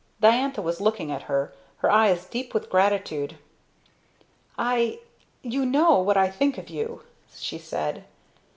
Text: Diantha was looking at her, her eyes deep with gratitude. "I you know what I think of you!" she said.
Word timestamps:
Diantha 0.19 0.63
was 0.63 0.81
looking 0.81 1.11
at 1.11 1.21
her, 1.29 1.53
her 1.77 1.91
eyes 1.91 2.25
deep 2.25 2.55
with 2.55 2.71
gratitude. 2.71 3.37
"I 4.57 4.97
you 5.43 5.63
know 5.63 5.99
what 5.99 6.17
I 6.17 6.27
think 6.27 6.57
of 6.57 6.71
you!" 6.71 7.03
she 7.35 7.59
said. 7.59 8.03